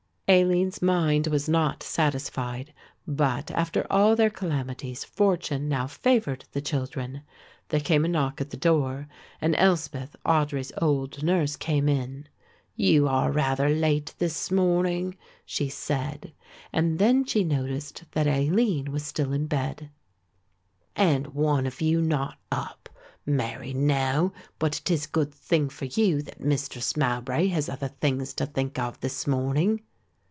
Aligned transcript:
Aline's 0.33 0.81
mind 0.81 1.27
was 1.27 1.49
not 1.49 1.83
satisfied; 1.83 2.73
but, 3.05 3.51
after 3.51 3.85
all 3.91 4.15
their 4.15 4.29
calamities, 4.29 5.03
fortune 5.03 5.67
now 5.67 5.87
favoured 5.87 6.45
the 6.53 6.61
children. 6.61 7.23
There 7.67 7.81
came 7.81 8.05
a 8.05 8.07
knock 8.07 8.39
at 8.39 8.49
the 8.49 8.55
door 8.55 9.09
and 9.41 9.53
Elspeth, 9.57 10.15
Audry's 10.25 10.71
old 10.81 11.21
nurse, 11.21 11.57
came 11.57 11.89
in. 11.89 12.29
"You 12.77 13.09
are 13.09 13.29
rather 13.29 13.67
late 13.67 14.15
this 14.19 14.49
morning," 14.49 15.17
she 15.45 15.67
said, 15.67 16.31
and 16.71 16.97
then 16.97 17.25
she 17.25 17.43
noticed 17.43 18.05
that 18.13 18.25
Aline 18.25 18.89
was 18.93 19.05
still 19.05 19.33
in 19.33 19.47
bed, 19.47 19.89
"and 20.95 21.27
one 21.33 21.67
of 21.67 21.81
you 21.81 22.01
not 22.01 22.37
up. 22.49 22.87
Marry 23.25 23.73
now, 23.73 24.31
but 24.59 24.79
it 24.79 24.89
is 24.91 25.07
a 25.07 25.09
good 25.09 25.33
thing 25.33 25.67
for 25.67 25.83
you 25.83 26.21
that 26.21 26.39
Mistress 26.39 26.95
Mowbray 26.95 27.47
has 27.47 27.67
other 27.67 27.89
things 27.89 28.33
to 28.35 28.45
think 28.45 28.79
of 28.79 28.97
this 29.01 29.27
morning. 29.27 29.81